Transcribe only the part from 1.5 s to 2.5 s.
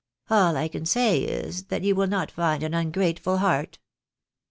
that you will not